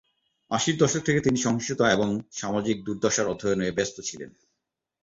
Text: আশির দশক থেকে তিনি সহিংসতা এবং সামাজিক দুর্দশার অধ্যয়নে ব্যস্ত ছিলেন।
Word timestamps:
আশির 0.51 0.75
দশক 0.77 1.01
থেকে 1.03 1.19
তিনি 1.21 1.37
সহিংসতা 1.37 1.85
এবং 1.91 2.09
সামাজিক 2.31 2.77
দুর্দশার 2.85 3.31
অধ্যয়নে 3.33 3.67
ব্যস্ত 3.71 3.97
ছিলেন। 3.99 4.31